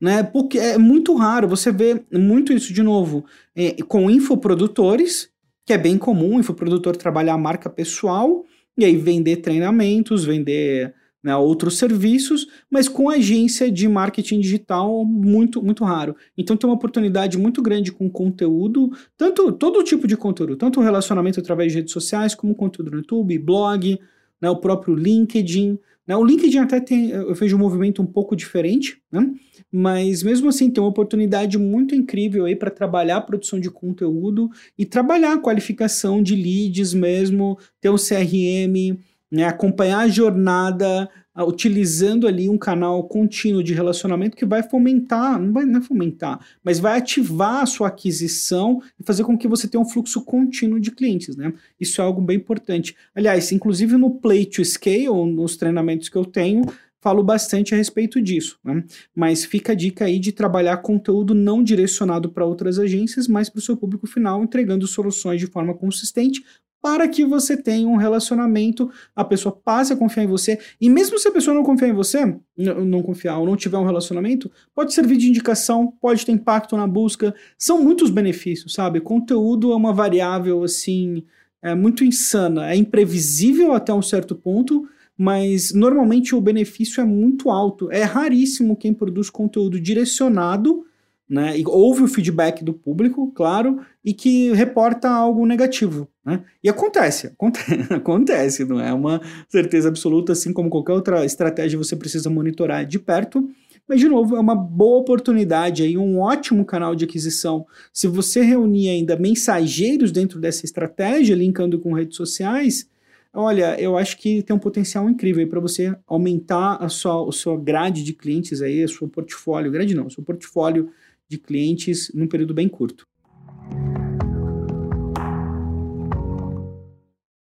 Né, 0.00 0.22
porque 0.22 0.58
é 0.58 0.76
muito 0.76 1.14
raro, 1.14 1.46
você 1.46 1.70
vê 1.70 2.04
muito 2.12 2.52
isso 2.52 2.72
de 2.72 2.82
novo 2.82 3.24
é, 3.54 3.80
com 3.84 4.10
infoprodutores, 4.10 5.28
que 5.64 5.72
é 5.72 5.78
bem 5.78 5.96
comum, 5.96 6.36
o 6.36 6.40
infoprodutor 6.40 6.96
trabalhar 6.96 7.34
a 7.34 7.38
marca 7.38 7.70
pessoal 7.70 8.44
e 8.76 8.84
aí 8.84 8.96
vender 8.96 9.36
treinamentos, 9.36 10.24
vender 10.24 10.92
né, 11.22 11.36
outros 11.36 11.78
serviços, 11.78 12.48
mas 12.68 12.88
com 12.88 13.08
agência 13.08 13.70
de 13.70 13.86
marketing 13.86 14.40
digital 14.40 15.04
muito, 15.04 15.62
muito 15.62 15.84
raro. 15.84 16.16
Então 16.36 16.56
tem 16.56 16.68
uma 16.68 16.74
oportunidade 16.74 17.38
muito 17.38 17.62
grande 17.62 17.92
com 17.92 18.10
conteúdo, 18.10 18.90
tanto 19.16 19.52
todo 19.52 19.84
tipo 19.84 20.06
de 20.06 20.16
conteúdo, 20.16 20.56
tanto 20.56 20.80
relacionamento 20.80 21.38
através 21.38 21.70
de 21.70 21.78
redes 21.78 21.92
sociais, 21.92 22.34
como 22.34 22.54
conteúdo 22.54 22.90
no 22.90 22.98
YouTube, 22.98 23.38
blog, 23.38 23.98
né, 24.40 24.50
o 24.50 24.56
próprio 24.56 24.94
LinkedIn. 24.94 25.78
Né, 26.04 26.16
o 26.16 26.24
LinkedIn 26.24 26.58
até 26.58 26.80
tem, 26.80 27.10
eu 27.10 27.32
vejo 27.32 27.54
um 27.54 27.60
movimento 27.60 28.02
um 28.02 28.06
pouco 28.06 28.34
diferente, 28.34 29.00
né, 29.10 29.30
mas 29.70 30.24
mesmo 30.24 30.48
assim 30.48 30.68
tem 30.68 30.82
uma 30.82 30.90
oportunidade 30.90 31.56
muito 31.56 31.94
incrível 31.94 32.44
aí 32.44 32.56
para 32.56 32.72
trabalhar 32.72 33.18
a 33.18 33.20
produção 33.20 33.60
de 33.60 33.70
conteúdo 33.70 34.50
e 34.76 34.84
trabalhar 34.84 35.34
a 35.34 35.38
qualificação 35.38 36.20
de 36.20 36.34
leads 36.34 36.92
mesmo, 36.92 37.56
ter 37.80 37.88
um 37.88 37.96
CRM, 37.96 38.98
né, 39.32 39.44
acompanhar 39.44 40.00
a 40.00 40.08
jornada 40.08 41.08
utilizando 41.46 42.26
ali 42.26 42.46
um 42.50 42.58
canal 42.58 43.04
contínuo 43.04 43.62
de 43.62 43.72
relacionamento 43.72 44.36
que 44.36 44.44
vai 44.44 44.62
fomentar, 44.62 45.40
não 45.40 45.50
vai 45.50 45.64
não 45.64 45.80
é 45.80 45.82
fomentar, 45.82 46.44
mas 46.62 46.78
vai 46.78 46.98
ativar 46.98 47.62
a 47.62 47.66
sua 47.66 47.88
aquisição 47.88 48.82
e 49.00 49.02
fazer 49.02 49.24
com 49.24 49.38
que 49.38 49.48
você 49.48 49.66
tenha 49.66 49.80
um 49.80 49.88
fluxo 49.88 50.22
contínuo 50.22 50.78
de 50.78 50.90
clientes, 50.90 51.34
né? 51.34 51.54
Isso 51.80 52.02
é 52.02 52.04
algo 52.04 52.20
bem 52.20 52.36
importante. 52.36 52.94
Aliás, 53.14 53.50
inclusive 53.50 53.96
no 53.96 54.10
Play 54.10 54.44
to 54.44 54.62
Scale, 54.62 55.32
nos 55.32 55.56
treinamentos 55.56 56.10
que 56.10 56.16
eu 56.16 56.26
tenho, 56.26 56.66
falo 57.00 57.22
bastante 57.22 57.74
a 57.74 57.78
respeito 57.78 58.20
disso, 58.20 58.58
né? 58.62 58.84
Mas 59.16 59.42
fica 59.42 59.72
a 59.72 59.74
dica 59.74 60.04
aí 60.04 60.18
de 60.18 60.32
trabalhar 60.32 60.76
conteúdo 60.78 61.34
não 61.34 61.62
direcionado 61.62 62.30
para 62.30 62.44
outras 62.44 62.78
agências, 62.78 63.26
mas 63.26 63.48
para 63.48 63.58
o 63.58 63.62
seu 63.62 63.74
público 63.74 64.06
final, 64.06 64.42
entregando 64.44 64.86
soluções 64.86 65.40
de 65.40 65.46
forma 65.46 65.72
consistente 65.72 66.42
para 66.82 67.06
que 67.06 67.24
você 67.24 67.56
tenha 67.56 67.86
um 67.86 67.96
relacionamento, 67.96 68.90
a 69.14 69.24
pessoa 69.24 69.54
passe 69.54 69.92
a 69.92 69.96
confiar 69.96 70.24
em 70.24 70.26
você, 70.26 70.58
e 70.80 70.90
mesmo 70.90 71.16
se 71.16 71.28
a 71.28 71.32
pessoa 71.32 71.54
não 71.54 71.62
confiar 71.62 71.88
em 71.88 71.94
você, 71.94 72.36
não 72.56 73.00
confiar 73.02 73.38
ou 73.38 73.46
não 73.46 73.56
tiver 73.56 73.78
um 73.78 73.86
relacionamento, 73.86 74.50
pode 74.74 74.92
servir 74.92 75.16
de 75.16 75.28
indicação, 75.28 75.94
pode 76.00 76.26
ter 76.26 76.32
impacto 76.32 76.76
na 76.76 76.86
busca, 76.88 77.32
são 77.56 77.80
muitos 77.80 78.10
benefícios, 78.10 78.74
sabe? 78.74 79.00
Conteúdo 79.00 79.70
é 79.70 79.76
uma 79.76 79.92
variável, 79.92 80.64
assim, 80.64 81.22
é 81.62 81.72
muito 81.72 82.04
insana, 82.04 82.68
é 82.68 82.74
imprevisível 82.74 83.72
até 83.72 83.94
um 83.94 84.02
certo 84.02 84.34
ponto, 84.34 84.88
mas 85.16 85.72
normalmente 85.72 86.34
o 86.34 86.40
benefício 86.40 87.00
é 87.00 87.04
muito 87.04 87.48
alto. 87.48 87.92
É 87.92 88.02
raríssimo 88.02 88.76
quem 88.76 88.92
produz 88.92 89.30
conteúdo 89.30 89.80
direcionado 89.80 90.84
né, 91.32 91.58
e 91.58 91.64
ouve 91.66 92.02
o 92.02 92.06
feedback 92.06 92.62
do 92.62 92.74
público, 92.74 93.32
claro, 93.34 93.80
e 94.04 94.12
que 94.12 94.52
reporta 94.52 95.08
algo 95.08 95.46
negativo. 95.46 96.06
Né? 96.22 96.44
E 96.62 96.68
acontece, 96.68 97.28
acontece, 97.28 97.72
acontece, 97.90 98.64
não 98.66 98.78
é 98.78 98.92
uma 98.92 99.18
certeza 99.48 99.88
absoluta, 99.88 100.32
assim 100.32 100.52
como 100.52 100.68
qualquer 100.68 100.92
outra 100.92 101.24
estratégia 101.24 101.78
você 101.78 101.96
precisa 101.96 102.28
monitorar 102.28 102.84
de 102.84 102.98
perto. 102.98 103.48
Mas, 103.88 103.98
de 103.98 104.08
novo, 104.08 104.36
é 104.36 104.40
uma 104.40 104.54
boa 104.54 104.98
oportunidade 104.98 105.82
aí, 105.82 105.96
um 105.96 106.20
ótimo 106.20 106.66
canal 106.66 106.94
de 106.94 107.06
aquisição. 107.06 107.64
Se 107.94 108.06
você 108.06 108.42
reunir 108.42 108.90
ainda 108.90 109.16
mensageiros 109.16 110.12
dentro 110.12 110.38
dessa 110.38 110.66
estratégia, 110.66 111.34
linkando 111.34 111.80
com 111.80 111.94
redes 111.94 112.14
sociais, 112.14 112.86
olha, 113.32 113.80
eu 113.80 113.96
acho 113.96 114.18
que 114.18 114.42
tem 114.42 114.54
um 114.54 114.58
potencial 114.58 115.08
incrível 115.08 115.48
para 115.48 115.60
você 115.60 115.96
aumentar 116.06 116.76
a 116.76 116.90
sua, 116.90 117.26
a 117.26 117.32
sua 117.32 117.58
grade 117.58 118.04
de 118.04 118.12
clientes 118.12 118.60
aí, 118.60 118.82
a 118.82 118.88
sua 118.88 119.08
portfólio, 119.08 119.72
grande 119.72 119.94
não, 119.94 120.06
o 120.06 120.10
seu 120.10 120.22
portfólio 120.22 120.90
de 121.32 121.38
clientes 121.38 122.10
num 122.14 122.26
período 122.26 122.52
bem 122.52 122.68
curto. 122.68 123.06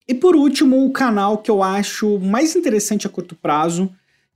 E 0.08 0.14
por 0.14 0.36
último, 0.36 0.86
o 0.86 0.92
canal 0.92 1.38
que 1.38 1.50
eu 1.50 1.64
acho 1.64 2.20
mais 2.20 2.56
interessante 2.56 3.08
a 3.08 3.10
curto 3.10 3.36
prazo, 3.36 3.90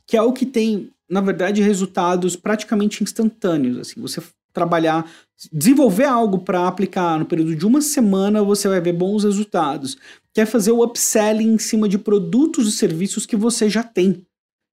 que 0.08 0.16
é 0.16 0.22
o 0.22 0.32
que 0.32 0.46
tem, 0.46 0.92
na 1.10 1.20
verdade, 1.20 1.62
resultados 1.62 2.36
praticamente 2.36 3.04
instantâneos. 3.04 3.78
Assim, 3.78 4.00
você 4.00 4.22
trabalhar, 4.54 5.10
desenvolver 5.52 6.06
algo 6.06 6.40
para 6.40 6.68
aplicar 6.68 7.18
no 7.18 7.26
período 7.26 7.56
de 7.56 7.66
uma 7.66 7.82
semana, 7.82 8.44
você 8.44 8.68
vai 8.68 8.80
ver 8.80 8.94
bons 8.94 9.24
resultados. 9.24 9.98
Quer 10.32 10.46
fazer 10.46 10.72
o 10.72 10.84
upselling 10.84 11.54
em 11.56 11.58
cima 11.58 11.90
de 11.90 11.98
produtos 11.98 12.68
e 12.68 12.72
serviços 12.72 13.26
que 13.26 13.36
você 13.36 13.68
já 13.68 13.84
tem. 13.84 14.26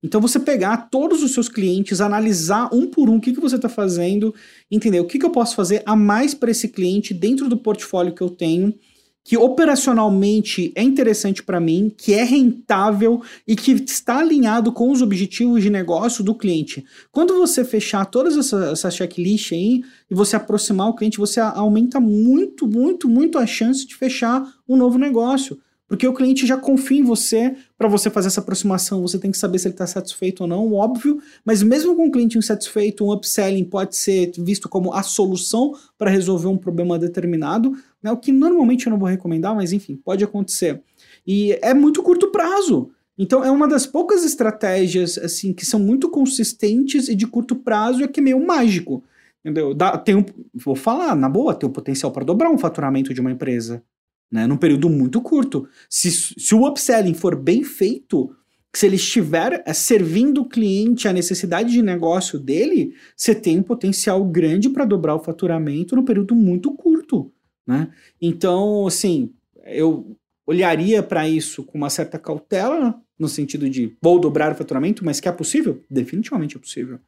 Então 0.02 0.20
você 0.20 0.40
pegar 0.40 0.88
todos 0.90 1.22
os 1.22 1.32
seus 1.32 1.48
clientes, 1.48 2.00
analisar 2.00 2.70
um 2.72 2.86
por 2.86 3.10
um 3.10 3.16
o 3.16 3.20
que, 3.20 3.32
que 3.32 3.40
você 3.40 3.56
está 3.56 3.68
fazendo, 3.68 4.34
entender 4.70 5.00
o 5.00 5.06
que, 5.06 5.18
que 5.18 5.26
eu 5.26 5.30
posso 5.30 5.54
fazer 5.54 5.82
a 5.84 5.94
mais 5.94 6.34
para 6.34 6.50
esse 6.50 6.68
cliente 6.68 7.12
dentro 7.12 7.48
do 7.48 7.56
portfólio 7.56 8.14
que 8.14 8.22
eu 8.22 8.30
tenho, 8.30 8.74
que 9.22 9.36
operacionalmente 9.36 10.72
é 10.74 10.82
interessante 10.82 11.42
para 11.42 11.60
mim, 11.60 11.92
que 11.94 12.14
é 12.14 12.24
rentável 12.24 13.22
e 13.46 13.54
que 13.54 13.72
está 13.72 14.18
alinhado 14.18 14.72
com 14.72 14.90
os 14.90 15.02
objetivos 15.02 15.62
de 15.62 15.68
negócio 15.68 16.24
do 16.24 16.34
cliente. 16.34 16.84
Quando 17.12 17.36
você 17.36 17.62
fechar 17.62 18.06
todas 18.06 18.36
essas 18.36 18.72
essa 18.72 18.90
checklist 18.90 19.52
aí 19.52 19.84
e 20.10 20.14
você 20.14 20.36
aproximar 20.36 20.88
o 20.88 20.94
cliente, 20.94 21.18
você 21.18 21.38
aumenta 21.38 22.00
muito, 22.00 22.66
muito, 22.66 23.08
muito 23.08 23.38
a 23.38 23.46
chance 23.46 23.86
de 23.86 23.94
fechar 23.94 24.42
um 24.66 24.76
novo 24.76 24.98
negócio. 24.98 25.58
Porque 25.90 26.06
o 26.06 26.14
cliente 26.14 26.46
já 26.46 26.56
confia 26.56 27.00
em 27.00 27.02
você 27.02 27.56
para 27.76 27.88
você 27.88 28.08
fazer 28.08 28.28
essa 28.28 28.40
aproximação. 28.40 29.02
Você 29.02 29.18
tem 29.18 29.32
que 29.32 29.36
saber 29.36 29.58
se 29.58 29.66
ele 29.66 29.74
está 29.74 29.88
satisfeito 29.88 30.42
ou 30.42 30.46
não, 30.46 30.72
óbvio. 30.72 31.20
Mas 31.44 31.64
mesmo 31.64 31.96
com 31.96 32.04
um 32.04 32.10
cliente 32.12 32.38
insatisfeito, 32.38 33.04
um 33.04 33.12
upselling 33.12 33.64
pode 33.64 33.96
ser 33.96 34.30
visto 34.38 34.68
como 34.68 34.92
a 34.94 35.02
solução 35.02 35.74
para 35.98 36.08
resolver 36.08 36.46
um 36.46 36.56
problema 36.56 36.96
determinado. 36.96 37.76
Né? 38.00 38.12
O 38.12 38.16
que 38.16 38.30
normalmente 38.30 38.86
eu 38.86 38.90
não 38.90 39.00
vou 39.00 39.08
recomendar, 39.08 39.52
mas 39.52 39.72
enfim, 39.72 39.96
pode 39.96 40.22
acontecer. 40.22 40.80
E 41.26 41.58
é 41.60 41.74
muito 41.74 42.04
curto 42.04 42.28
prazo. 42.28 42.92
Então 43.18 43.42
é 43.42 43.50
uma 43.50 43.66
das 43.66 43.84
poucas 43.84 44.24
estratégias 44.24 45.18
assim 45.18 45.52
que 45.52 45.66
são 45.66 45.80
muito 45.80 46.08
consistentes 46.08 47.08
e 47.08 47.16
de 47.16 47.26
curto 47.26 47.56
prazo 47.56 48.04
é 48.04 48.06
que 48.06 48.20
é 48.20 48.22
meio 48.22 48.46
mágico. 48.46 49.02
Entendeu? 49.40 49.74
Dá, 49.74 49.98
tem 49.98 50.14
um, 50.14 50.24
vou 50.54 50.76
falar, 50.76 51.16
na 51.16 51.28
boa, 51.28 51.52
tem 51.52 51.68
o 51.68 51.72
potencial 51.72 52.12
para 52.12 52.24
dobrar 52.24 52.48
um 52.48 52.58
faturamento 52.58 53.12
de 53.12 53.20
uma 53.20 53.32
empresa 53.32 53.82
né, 54.30 54.46
num 54.46 54.56
período 54.56 54.88
muito 54.88 55.20
curto. 55.20 55.68
Se, 55.88 56.10
se 56.10 56.54
o 56.54 56.66
upselling 56.66 57.14
for 57.14 57.34
bem 57.34 57.64
feito, 57.64 58.34
se 58.72 58.86
ele 58.86 58.96
estiver 58.96 59.62
é, 59.66 59.72
servindo 59.72 60.42
o 60.42 60.48
cliente 60.48 61.08
a 61.08 61.12
necessidade 61.12 61.72
de 61.72 61.82
negócio 61.82 62.38
dele, 62.38 62.94
você 63.16 63.34
tem 63.34 63.58
um 63.58 63.62
potencial 63.62 64.24
grande 64.24 64.68
para 64.68 64.84
dobrar 64.84 65.16
o 65.16 65.22
faturamento 65.22 65.96
num 65.96 66.04
período 66.04 66.34
muito 66.34 66.72
curto. 66.72 67.32
Né? 67.66 67.88
Então, 68.20 68.86
assim, 68.86 69.32
eu 69.64 70.16
olharia 70.46 71.02
para 71.02 71.28
isso 71.28 71.64
com 71.64 71.78
uma 71.78 71.90
certa 71.90 72.18
cautela, 72.18 73.00
no 73.18 73.28
sentido 73.28 73.68
de 73.68 73.96
vou 74.00 74.18
dobrar 74.18 74.52
o 74.52 74.56
faturamento, 74.56 75.04
mas 75.04 75.20
que 75.20 75.28
é 75.28 75.32
possível? 75.32 75.82
Definitivamente 75.90 76.56
é 76.56 76.60
possível. 76.60 76.98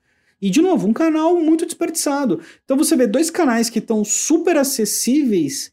E, 0.40 0.50
de 0.50 0.60
novo, 0.60 0.88
um 0.88 0.92
canal 0.92 1.40
muito 1.40 1.64
desperdiçado. 1.64 2.40
Então 2.64 2.76
você 2.76 2.96
vê 2.96 3.06
dois 3.06 3.30
canais 3.30 3.70
que 3.70 3.78
estão 3.78 4.04
super 4.04 4.56
acessíveis 4.56 5.72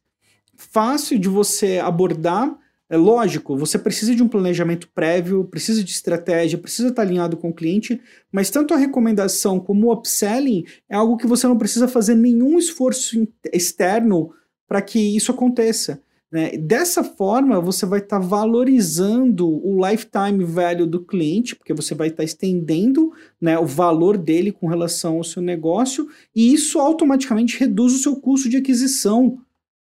fácil 0.60 1.18
de 1.18 1.30
você 1.30 1.80
abordar. 1.80 2.56
É 2.90 2.98
lógico, 2.98 3.56
você 3.56 3.78
precisa 3.78 4.16
de 4.16 4.24
um 4.24 4.28
planejamento 4.28 4.90
prévio, 4.94 5.46
precisa 5.46 5.84
de 5.84 5.92
estratégia, 5.92 6.58
precisa 6.58 6.90
estar 6.90 7.04
alinhado 7.04 7.38
com 7.38 7.50
o 7.50 7.54
cliente, 7.54 8.02
mas 8.32 8.50
tanto 8.50 8.74
a 8.74 8.78
recomendação 8.78 9.60
como 9.60 9.88
o 9.88 9.94
upselling 9.94 10.66
é 10.90 10.96
algo 10.96 11.16
que 11.16 11.28
você 11.28 11.48
não 11.48 11.58
precisa 11.58 11.88
fazer 11.88 12.16
nenhum 12.16 12.58
esforço 12.58 13.28
externo 13.54 14.32
para 14.68 14.82
que 14.82 15.00
isso 15.16 15.32
aconteça. 15.32 16.02
Né? 16.32 16.58
Dessa 16.58 17.04
forma, 17.04 17.60
você 17.60 17.86
vai 17.86 18.00
estar 18.00 18.20
tá 18.20 18.26
valorizando 18.26 19.48
o 19.48 19.88
lifetime 19.88 20.44
value 20.44 20.86
do 20.86 21.04
cliente, 21.04 21.56
porque 21.56 21.74
você 21.74 21.96
vai 21.96 22.08
estar 22.08 22.18
tá 22.18 22.24
estendendo 22.24 23.12
né, 23.42 23.58
o 23.58 23.66
valor 23.66 24.18
dele 24.18 24.52
com 24.52 24.68
relação 24.68 25.18
ao 25.18 25.24
seu 25.24 25.42
negócio, 25.42 26.08
e 26.36 26.54
isso 26.54 26.80
automaticamente 26.80 27.60
reduz 27.60 27.94
o 27.94 28.00
seu 28.00 28.16
custo 28.16 28.50
de 28.50 28.58
aquisição. 28.58 29.40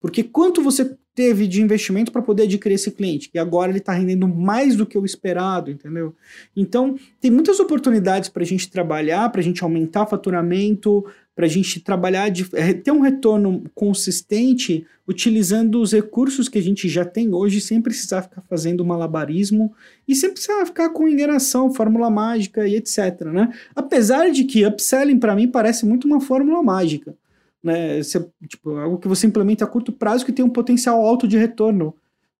Porque 0.00 0.24
quanto 0.24 0.62
você 0.62 0.96
teve 1.14 1.46
de 1.46 1.60
investimento 1.60 2.10
para 2.10 2.22
poder 2.22 2.44
adquirir 2.44 2.76
esse 2.76 2.90
cliente? 2.90 3.30
E 3.34 3.38
agora 3.38 3.70
ele 3.70 3.78
está 3.78 3.92
rendendo 3.92 4.26
mais 4.26 4.74
do 4.74 4.86
que 4.86 4.96
o 4.96 5.04
esperado, 5.04 5.70
entendeu? 5.70 6.14
Então, 6.56 6.96
tem 7.20 7.30
muitas 7.30 7.60
oportunidades 7.60 8.28
para 8.30 8.42
a 8.42 8.46
gente 8.46 8.70
trabalhar, 8.70 9.28
para 9.30 9.40
a 9.40 9.44
gente 9.44 9.62
aumentar 9.62 10.06
faturamento, 10.06 11.04
para 11.34 11.44
a 11.44 11.48
gente 11.48 11.80
trabalhar, 11.80 12.30
de, 12.30 12.48
é, 12.54 12.72
ter 12.72 12.90
um 12.90 13.00
retorno 13.00 13.64
consistente 13.74 14.86
utilizando 15.06 15.80
os 15.80 15.92
recursos 15.92 16.48
que 16.48 16.58
a 16.58 16.62
gente 16.62 16.88
já 16.88 17.04
tem 17.04 17.34
hoje, 17.34 17.60
sem 17.60 17.82
precisar 17.82 18.22
ficar 18.22 18.42
fazendo 18.48 18.84
malabarismo 18.84 19.72
e 20.06 20.14
sem 20.14 20.30
precisar 20.30 20.64
ficar 20.64 20.90
com 20.90 21.08
enganação, 21.08 21.72
fórmula 21.72 22.08
mágica 22.08 22.66
e 22.66 22.76
etc. 22.76 23.22
Né? 23.32 23.52
Apesar 23.74 24.30
de 24.30 24.44
que 24.44 24.64
upselling 24.64 25.18
para 25.18 25.34
mim 25.34 25.48
parece 25.48 25.84
muito 25.84 26.06
uma 26.06 26.20
fórmula 26.20 26.62
mágica 26.62 27.14
né? 27.62 28.02
Você, 28.02 28.26
tipo, 28.48 28.76
algo 28.76 28.98
que 28.98 29.08
você 29.08 29.26
implementa 29.26 29.64
a 29.64 29.68
curto 29.68 29.92
prazo 29.92 30.24
que 30.24 30.32
tem 30.32 30.44
um 30.44 30.50
potencial 30.50 31.00
alto 31.04 31.28
de 31.28 31.36
retorno. 31.36 31.94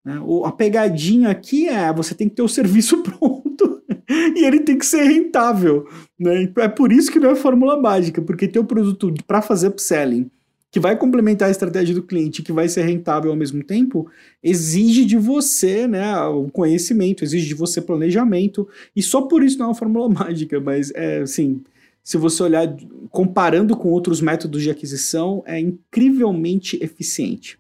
Né? 0.05 0.21
O, 0.25 0.45
a 0.45 0.53
pegadinha 0.53 1.31
aqui 1.31 1.69
é 1.69 1.93
você 1.93 2.15
tem 2.15 2.29
que 2.29 2.37
ter 2.37 2.43
o 2.43 2.49
serviço 2.49 3.03
pronto 3.05 3.83
e 4.09 4.45
ele 4.45 4.61
tem 4.61 4.77
que 4.79 4.87
ser 4.87 5.03
rentável. 5.03 5.87
Né? 6.19 6.53
É 6.59 6.69
por 6.69 6.93
isso 6.93 7.11
que 7.11 7.21
não 7.21 7.31
é 7.31 7.37
fórmula 7.37 7.81
mágica, 7.81 8.21
porque 8.23 8.49
ter 8.49 8.59
o 8.59 8.65
produto 8.65 9.13
para 9.27 9.43
fazer 9.43 9.69
upselling 9.69 10.31
que 10.71 10.79
vai 10.79 10.97
complementar 10.97 11.49
a 11.49 11.51
estratégia 11.51 11.95
do 11.95 12.03
cliente, 12.03 12.43
que 12.43 12.53
vai 12.53 12.69
ser 12.69 12.83
rentável 12.83 13.31
ao 13.31 13.37
mesmo 13.37 13.63
tempo, 13.63 14.09
exige 14.41 15.05
de 15.05 15.17
você, 15.17 15.89
né, 15.89 16.17
o 16.27 16.49
conhecimento, 16.49 17.25
exige 17.25 17.49
de 17.49 17.55
você 17.55 17.81
planejamento, 17.81 18.69
e 18.95 19.03
só 19.03 19.23
por 19.23 19.43
isso 19.43 19.59
não 19.59 19.67
é 19.67 19.69
uma 19.71 19.75
fórmula 19.75 20.09
mágica, 20.15 20.61
mas 20.61 20.93
é 20.93 21.23
assim, 21.23 21.61
se 22.03 22.17
você 22.17 22.43
olhar 22.43 22.75
comparando 23.11 23.77
com 23.77 23.91
outros 23.91 24.21
métodos 24.21 24.63
de 24.63 24.71
aquisição, 24.71 25.43
é 25.47 25.59
incrivelmente 25.59 26.79
eficiente. 26.83 27.59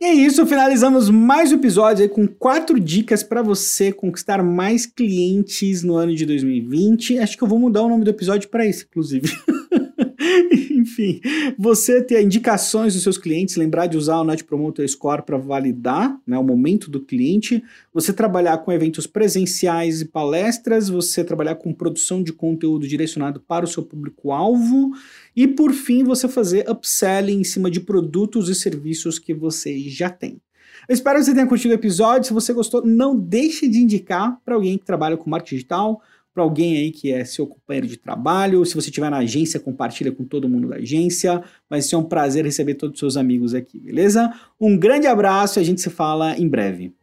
E 0.00 0.04
é 0.04 0.12
isso, 0.12 0.44
finalizamos 0.44 1.08
mais 1.08 1.52
um 1.52 1.54
episódio 1.54 2.08
com 2.08 2.26
quatro 2.26 2.80
dicas 2.80 3.22
para 3.22 3.40
você 3.40 3.92
conquistar 3.92 4.42
mais 4.42 4.84
clientes 4.84 5.84
no 5.84 5.94
ano 5.94 6.12
de 6.12 6.26
2020. 6.26 7.20
Acho 7.20 7.36
que 7.36 7.44
eu 7.44 7.48
vou 7.48 7.58
mudar 7.58 7.82
o 7.82 7.88
nome 7.88 8.02
do 8.04 8.10
episódio 8.10 8.48
para 8.48 8.66
esse, 8.66 8.84
inclusive. 8.84 9.30
Enfim, 10.70 11.20
você 11.58 12.02
ter 12.02 12.22
indicações 12.22 12.94
dos 12.94 13.02
seus 13.02 13.18
clientes, 13.18 13.56
lembrar 13.56 13.86
de 13.86 13.96
usar 13.96 14.20
o 14.20 14.24
Net 14.24 14.44
Promoter 14.44 14.88
Score 14.88 15.22
para 15.22 15.36
validar 15.36 16.16
né, 16.26 16.38
o 16.38 16.44
momento 16.44 16.90
do 16.90 17.00
cliente, 17.00 17.62
você 17.92 18.12
trabalhar 18.12 18.58
com 18.58 18.72
eventos 18.72 19.06
presenciais 19.06 20.00
e 20.00 20.04
palestras, 20.06 20.88
você 20.88 21.24
trabalhar 21.24 21.56
com 21.56 21.72
produção 21.72 22.22
de 22.22 22.32
conteúdo 22.32 22.86
direcionado 22.86 23.40
para 23.40 23.64
o 23.64 23.68
seu 23.68 23.82
público-alvo 23.82 24.92
e, 25.34 25.48
por 25.48 25.72
fim, 25.72 26.04
você 26.04 26.28
fazer 26.28 26.68
upselling 26.70 27.40
em 27.40 27.44
cima 27.44 27.70
de 27.70 27.80
produtos 27.80 28.48
e 28.48 28.54
serviços 28.54 29.18
que 29.18 29.34
você 29.34 29.78
já 29.88 30.08
tem. 30.08 30.40
Eu 30.88 30.94
espero 30.94 31.18
que 31.18 31.24
você 31.24 31.34
tenha 31.34 31.46
curtido 31.46 31.72
o 31.72 31.76
episódio. 31.76 32.26
Se 32.26 32.32
você 32.32 32.52
gostou, 32.52 32.84
não 32.84 33.16
deixe 33.16 33.68
de 33.68 33.78
indicar 33.78 34.38
para 34.44 34.54
alguém 34.54 34.76
que 34.76 34.84
trabalha 34.84 35.16
com 35.16 35.30
marketing 35.30 35.56
digital 35.56 36.02
para 36.32 36.42
alguém 36.42 36.76
aí 36.76 36.90
que 36.90 37.12
é 37.12 37.24
seu 37.24 37.46
companheiro 37.46 37.86
de 37.86 37.96
trabalho. 37.96 38.64
Se 38.64 38.74
você 38.74 38.88
estiver 38.88 39.10
na 39.10 39.18
agência, 39.18 39.60
compartilha 39.60 40.12
com 40.12 40.24
todo 40.24 40.48
mundo 40.48 40.68
da 40.68 40.76
agência. 40.76 41.42
Vai 41.68 41.82
ser 41.82 41.96
um 41.96 42.04
prazer 42.04 42.44
receber 42.44 42.74
todos 42.74 42.94
os 42.94 43.00
seus 43.00 43.16
amigos 43.16 43.54
aqui, 43.54 43.78
beleza? 43.78 44.32
Um 44.60 44.76
grande 44.76 45.06
abraço 45.06 45.58
e 45.58 45.60
a 45.60 45.64
gente 45.64 45.80
se 45.80 45.90
fala 45.90 46.36
em 46.36 46.48
breve. 46.48 46.94